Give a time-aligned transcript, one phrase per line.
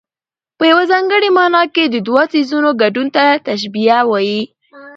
[0.57, 4.41] په یوه ځانګړې مانا کې د دوو څيزونو ګډون ته تشبېه وايي.